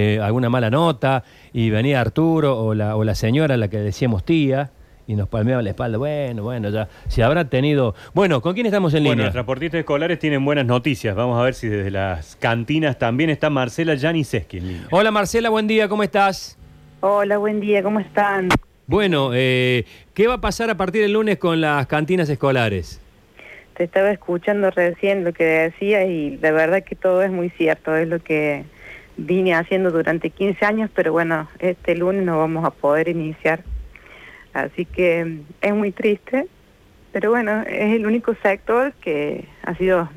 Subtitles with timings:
[0.00, 3.78] eh, alguna mala nota y venía Arturo o la, o la señora a la que
[3.78, 4.70] decíamos tía
[5.08, 5.98] y nos palmeaba la espalda.
[5.98, 6.88] Bueno, bueno, ya.
[7.08, 7.96] Si habrá tenido.
[8.14, 9.24] Bueno, ¿con quién estamos en Bueno, línea?
[9.24, 11.16] los transportistas escolares tienen buenas noticias.
[11.16, 14.86] Vamos a ver si desde las cantinas también está Marcela Janiseski en línea.
[14.92, 16.56] Hola Marcela, buen día, ¿cómo estás?
[17.00, 18.50] Hola, buen día, ¿cómo están?
[18.86, 19.84] Bueno, eh,
[20.14, 23.00] ¿qué va a pasar a partir del lunes con las cantinas escolares?
[23.76, 27.96] Te estaba escuchando recién lo que decías y la verdad que todo es muy cierto,
[27.96, 28.64] es lo que
[29.18, 33.62] vine haciendo durante 15 años, pero bueno, este lunes no vamos a poder iniciar.
[34.54, 36.46] Así que mm, es muy triste,
[37.12, 40.08] pero bueno, es el único sector que ha sido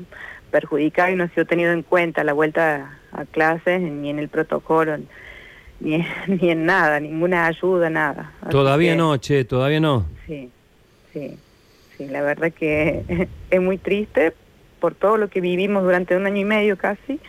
[0.50, 4.28] perjudicado y no ha sido tenido en cuenta la vuelta a clases, ni en el
[4.28, 4.96] protocolo,
[5.80, 6.06] ni en,
[6.40, 8.32] ni en nada, ninguna ayuda, nada.
[8.40, 10.06] Así Todavía que- no, che, todavía no.
[10.26, 10.50] Sí,
[11.12, 11.36] sí,
[11.98, 13.02] sí, la verdad que
[13.50, 14.32] es muy triste
[14.80, 17.20] por todo lo que vivimos durante un año y medio casi,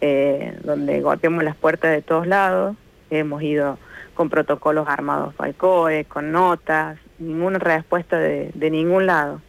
[0.00, 2.76] eh, donde golpeamos las puertas de todos lados,
[3.10, 3.78] hemos ido
[4.14, 9.40] con protocolos armados al COE, con notas, ninguna respuesta de, de ningún lado.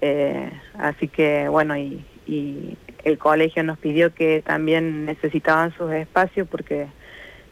[0.00, 6.46] Eh, así que bueno, y, y el colegio nos pidió que también necesitaban sus espacios
[6.48, 6.86] porque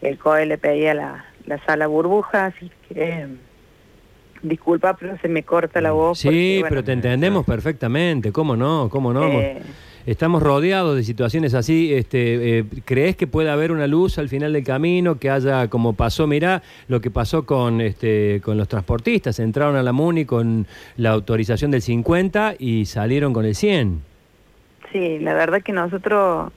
[0.03, 3.27] el COE le pedía la, la sala burbuja, así que
[4.43, 6.19] disculpa, pero se me corta la voz.
[6.19, 8.89] Sí, porque, bueno, pero te entendemos perfectamente, ¿cómo no?
[8.91, 9.25] ¿Cómo no?
[9.25, 9.63] eh,
[10.07, 11.93] Estamos rodeados de situaciones así.
[11.93, 15.19] Este, eh, ¿Crees que puede haber una luz al final del camino?
[15.19, 19.41] Que haya, como pasó, mirá, lo que pasó con, este, con los transportistas.
[19.41, 24.01] Entraron a la MUNI con la autorización del 50 y salieron con el 100.
[24.93, 26.53] Sí, la verdad que nosotros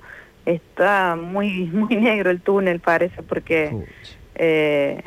[0.46, 3.76] está muy muy negro el túnel parece porque
[4.36, 5.02] eh,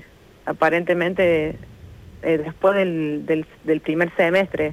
[0.46, 1.56] aparentemente
[2.22, 4.72] eh, después del, del, del primer semestre,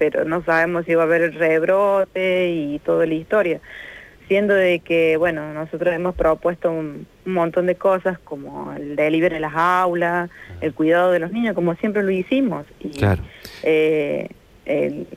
[0.00, 3.60] pero no sabemos si va a haber el rebrote y toda la historia.
[4.28, 9.34] Siendo de que, bueno, nosotros hemos propuesto un, un montón de cosas como el delivery
[9.36, 10.30] en las aulas,
[10.62, 12.64] el cuidado de los niños, como siempre lo hicimos.
[12.80, 13.22] Y, Claro.
[13.62, 14.30] eh,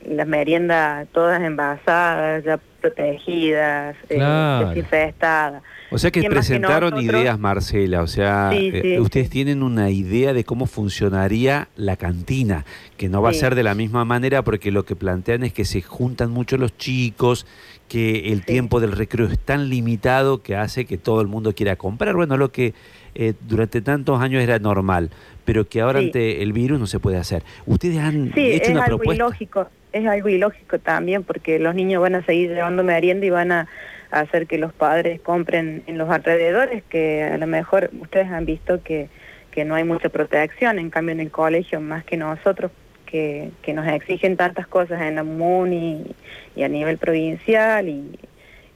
[0.06, 2.58] las meriendas todas envasadas, ya
[2.88, 4.68] protegidas, eh, Claro.
[4.68, 5.62] desinfestadas.
[5.90, 7.20] O sea que ¿Quién más que presentaron nosotros?
[7.20, 8.02] ideas, Marcela.
[8.02, 9.32] O sea, Sí, eh, ustedes sí.
[9.32, 12.64] tienen una idea de cómo funcionaría la cantina,
[12.96, 15.64] que no va a ser de la misma manera porque lo que plantean es que
[15.64, 17.46] se juntan mucho los chicos,
[17.88, 21.76] que el tiempo del recreo es tan limitado que hace que todo el mundo quiera
[21.76, 22.14] comprar.
[22.16, 22.74] Bueno, lo que
[23.14, 25.10] eh, durante tantos años era normal,
[25.44, 27.44] pero que ahora ante el virus no se puede hacer.
[27.66, 29.22] Ustedes han Sí, hecho es una algo propuesta.
[29.24, 33.52] ilógico, es algo ilógico también porque los niños van a seguir llevando merienda y van
[33.52, 33.68] a
[34.10, 38.82] hacer que los padres compren en los alrededores, que a lo mejor ustedes han visto
[38.82, 39.08] que,
[39.52, 42.72] que no hay mucha protección, en cambio en el colegio más que nosotros
[43.06, 46.14] que, que nos exigen tantas cosas en la MUNI
[46.56, 48.18] y, a nivel provincial y,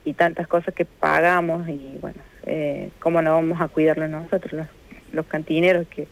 [0.04, 4.66] y tantas cosas que pagamos y bueno, eh, ¿cómo no vamos a cuidarlo nosotros, los,
[5.12, 6.06] los cantineros que,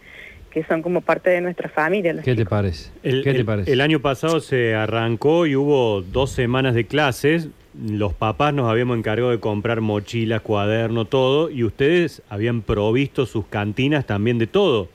[0.57, 2.15] que son como parte de nuestra familia?
[2.15, 2.91] los ¿Qué te parece?
[3.03, 3.71] El, ¿Qué te el- parece?
[3.71, 7.51] el año pasado se arrancó y hubo dos semanas de clases.
[7.79, 13.45] Los papás nos habíamos encargado de comprar mochilas, cuaderno, todo, y ustedes habían provisto sus
[13.49, 14.89] cantinas también de todo.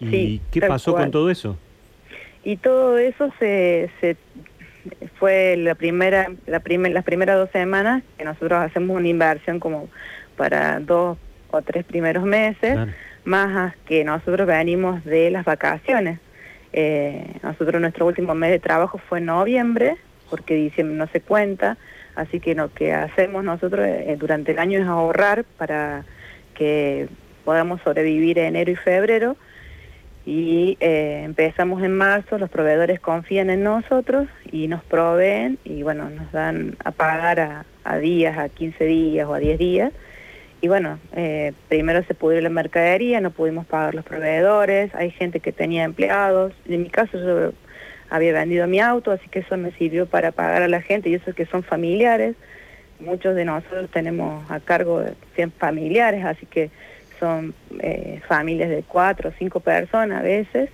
[0.00, 1.04] ¿Y Sí, qué pasó cual.
[1.04, 1.58] con todo eso?
[2.42, 4.16] Y todo eso se, se
[5.18, 9.90] fue la primera, la primer, las primeras dos semanas que nosotros hacemos una inversión como
[10.38, 11.18] para dos
[11.50, 12.92] o tres primeros meses, Claro.
[13.24, 16.18] Más que nosotros venimos de las vacaciones.
[16.72, 19.96] Eh, nosotros nuestro último mes de trabajo fue en noviembre,
[20.30, 21.76] porque diciembre no se cuenta,
[22.14, 26.04] así que lo que hacemos nosotros eh, durante el año es ahorrar para
[26.54, 27.08] que
[27.44, 29.36] podamos sobrevivir enero y febrero
[30.24, 36.10] y eh, empezamos en marzo, los proveedores confían en nosotros y nos proveen y bueno,
[36.10, 39.92] nos dan a pagar a, a días, a 15 días o a 10 días.
[40.62, 45.40] Y bueno, eh, primero se pudrió la mercadería, no pudimos pagar los proveedores, hay gente
[45.40, 47.52] que tenía empleados, en mi caso yo
[48.08, 51.14] había vendido mi auto, así que eso me sirvió para pagar a la gente y
[51.14, 52.36] eso que son familiares.
[53.00, 56.70] Muchos de nosotros tenemos a cargo de 100 familiares, así que
[57.18, 60.70] son eh, familias de cuatro o cinco personas a veces,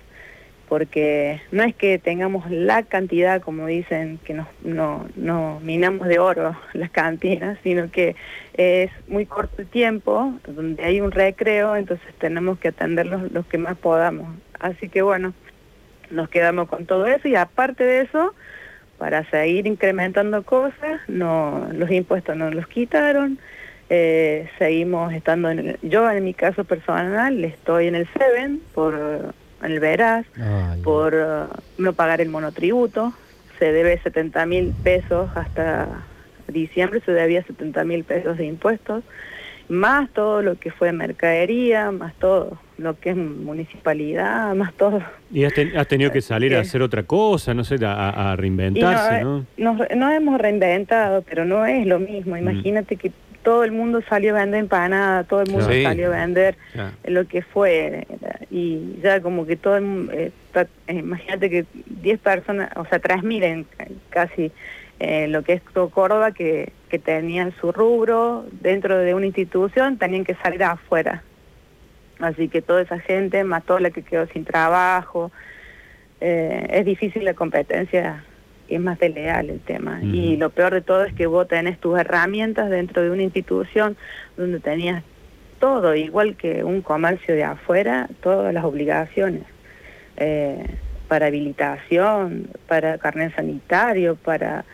[0.69, 6.19] porque no es que tengamos la cantidad, como dicen, que nos, no, no minamos de
[6.19, 8.15] oro las cantinas, sino que
[8.53, 13.57] es muy corto el tiempo, donde hay un recreo, entonces tenemos que atender los, que
[13.57, 14.29] más podamos.
[14.59, 15.33] Así que bueno,
[16.11, 18.35] nos quedamos con todo eso y aparte de eso,
[18.99, 23.39] para seguir incrementando cosas, no, los impuestos no los quitaron,
[23.89, 29.33] eh, seguimos estando en yo en mi caso personal estoy en el Seven por
[29.63, 31.47] el Veraz Ay, por uh,
[31.81, 33.13] no pagar el monotributo
[33.57, 35.87] se debe 70 mil pesos hasta
[36.47, 39.03] diciembre se debía 70 mil pesos de impuestos
[39.67, 45.03] más todo lo que fue mercadería, más todo lo que es municipalidad, más todo.
[45.31, 46.69] Y has, ten- has tenido que salir a Sí.
[46.69, 49.73] hacer otra cosa, no sé, a, a reinventarse, no, ¿no?
[49.75, 52.33] Nos, nos hemos reinventado, pero no es lo mismo.
[52.35, 52.39] Mm.
[52.39, 53.11] Imagínate que
[53.43, 55.83] todo el mundo salió a vender empanada, todo el mundo Sí.
[55.83, 56.55] salió a vender
[57.05, 58.07] lo que fue.
[58.51, 61.65] Y ya como que todo eh, está- eh, imagínate que
[62.01, 63.65] 10 personas, o sea, 3.000 en
[64.09, 64.51] casi
[64.99, 69.97] eh, lo que es todo Córdoba, que, que tenían su rubro dentro de una institución,
[69.97, 71.23] tenían que salir afuera.
[72.19, 75.31] Así que toda esa gente, más toda la que quedó sin trabajo,
[76.19, 78.25] eh, es difícil la competencia
[78.67, 80.01] y es más desleal el tema.
[80.03, 83.95] Y lo peor de todo es que vos tenés tus herramientas dentro de una institución
[84.35, 85.03] donde tenías
[85.59, 89.43] todo, igual que un comercio de afuera, todas las obligaciones.
[90.17, 90.65] eh,
[91.07, 94.65] para habilitación, para carnet sanitario, para,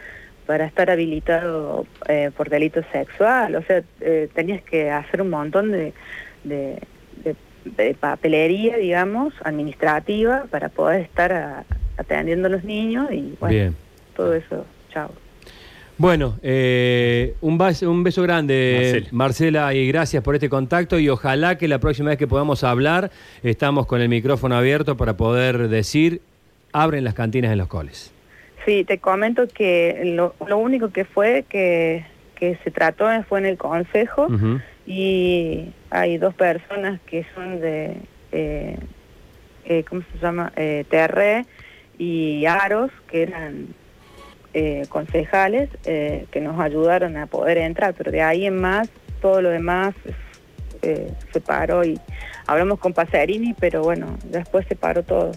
[0.45, 3.55] para estar habilitado eh, por delito sexual.
[3.55, 5.93] O sea, eh, tenías que hacer un montón de,
[6.43, 6.81] de,
[7.23, 11.65] de- de papelería, digamos, administrativa, para poder estar a-
[11.97, 13.75] atendiendo a los niños y bueno, Bien.
[14.13, 15.13] todo eso, chao.
[15.97, 19.07] Bueno, eh, un, bas- un beso grande, Marcela.
[19.11, 19.73] Marcela.
[19.73, 23.11] y gracias por este contacto y ojalá que la próxima vez que podamos hablar
[23.43, 26.21] estamos con el micrófono abierto para poder decir,
[26.73, 28.11] abren las cantinas en los coles.
[28.65, 32.03] Sí, te comento que lo, lo único que fue que,
[32.35, 34.27] que se trató fue en el consejo
[34.85, 37.95] y hay dos personas que son de,
[38.33, 38.77] eh,
[39.65, 40.51] eh, ¿cómo se llama?
[40.57, 41.45] Eh, Terre
[41.97, 43.67] y Aros, que eran
[44.57, 48.87] eh, concejales, eh, que nos ayudaron a poder entrar, pero de ahí en más,
[49.21, 49.93] todo lo demás
[50.81, 51.99] eh, se paró y
[52.47, 55.33] hablamos con Pasarini, pero bueno, después se paró todo.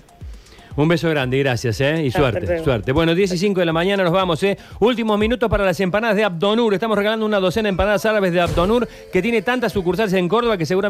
[0.79, 2.05] Un beso grande y gracias, ¿eh?
[2.05, 2.93] Y suerte, suerte.
[2.93, 4.57] Bueno, 10 y 5 de la mañana nos vamos, ¿eh?
[4.79, 6.73] Últimos minutos para las empanadas de Abdonur.
[6.73, 10.57] Estamos regalando una docena de empanadas árabes de Abdonur que tiene tantas sucursales en Córdoba
[10.57, 10.87] que seguramente...